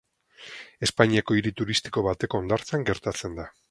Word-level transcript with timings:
Espainiako 0.87 1.37
hiri 1.41 1.53
turistiko 1.61 2.07
bateko 2.11 2.43
hondartzan 2.43 2.91
gertatzen 2.93 3.43
da. 3.43 3.53